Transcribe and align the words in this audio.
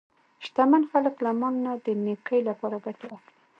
شتمن 0.45 0.83
خلک 0.91 1.15
له 1.25 1.31
مال 1.39 1.55
نه 1.65 1.71
د 1.85 1.87
نیکۍ 2.05 2.39
لپاره 2.49 2.77
ګټه 2.85 3.07
اخلي. 3.15 3.17